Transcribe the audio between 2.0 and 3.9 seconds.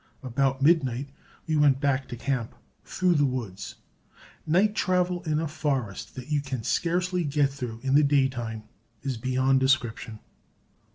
to camp, through the woods.